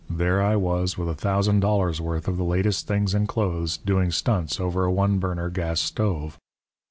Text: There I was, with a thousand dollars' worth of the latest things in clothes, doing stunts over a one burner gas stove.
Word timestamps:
There 0.09 0.41
I 0.41 0.55
was, 0.55 0.97
with 0.97 1.07
a 1.09 1.13
thousand 1.13 1.59
dollars' 1.59 2.01
worth 2.01 2.27
of 2.27 2.35
the 2.37 2.43
latest 2.43 2.87
things 2.87 3.13
in 3.13 3.27
clothes, 3.27 3.77
doing 3.77 4.09
stunts 4.09 4.59
over 4.59 4.83
a 4.83 4.91
one 4.91 5.19
burner 5.19 5.51
gas 5.51 5.79
stove. 5.79 6.39